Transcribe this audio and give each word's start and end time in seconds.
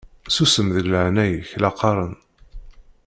Susem 0.35 0.67
deg 0.75 0.85
leɛnaya-k 0.91 1.51
la 1.61 1.69
qqaṛen! 1.73 2.13